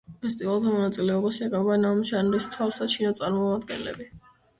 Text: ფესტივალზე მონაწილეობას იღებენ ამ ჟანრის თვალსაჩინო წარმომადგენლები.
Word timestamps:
ფესტივალზე 0.21 0.69
მონაწილეობას 0.75 1.37
იღებენ 1.47 1.85
ამ 1.89 2.01
ჟანრის 2.11 2.47
თვალსაჩინო 2.55 3.13
წარმომადგენლები. 3.21 4.09